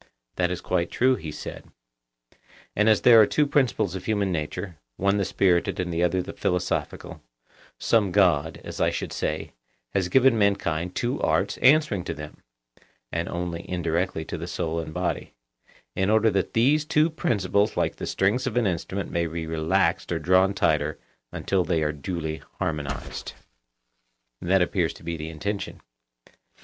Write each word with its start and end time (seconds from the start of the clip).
That 0.35 0.49
is 0.49 0.61
quite 0.61 0.89
true, 0.89 1.13
he 1.15 1.31
said. 1.31 1.69
And 2.75 2.89
as 2.89 3.01
there 3.01 3.21
are 3.21 3.27
two 3.27 3.45
principles 3.45 3.93
of 3.93 4.05
human 4.05 4.31
nature, 4.31 4.77
one 4.97 5.17
the 5.17 5.23
spirited 5.25 5.79
and 5.79 5.93
the 5.93 6.01
other 6.01 6.23
the 6.23 6.33
philosophical, 6.33 7.21
some 7.77 8.11
God, 8.11 8.59
as 8.63 8.81
I 8.81 8.89
should 8.89 9.13
say, 9.13 9.51
has 9.91 10.09
given 10.09 10.39
mankind 10.39 10.95
two 10.95 11.21
arts 11.21 11.57
answering 11.57 12.03
to 12.05 12.15
them 12.15 12.37
(and 13.11 13.29
only 13.29 13.63
indirectly 13.69 14.25
to 14.25 14.39
the 14.39 14.47
soul 14.47 14.79
and 14.79 14.91
body), 14.91 15.35
in 15.95 16.09
order 16.09 16.31
that 16.31 16.53
these 16.55 16.83
two 16.83 17.11
principles 17.11 17.77
(like 17.77 17.97
the 17.97 18.07
strings 18.07 18.47
of 18.47 18.57
an 18.57 18.65
instrument) 18.65 19.11
may 19.11 19.27
be 19.27 19.45
relaxed 19.45 20.11
or 20.11 20.17
drawn 20.17 20.55
tighter 20.55 20.97
until 21.31 21.63
they 21.63 21.83
are 21.83 21.91
duly 21.93 22.41
harmonized. 22.57 23.33
That 24.41 24.63
appears 24.63 24.93
to 24.93 25.03
be 25.03 25.15
the 25.15 25.29
intention. 25.29 25.79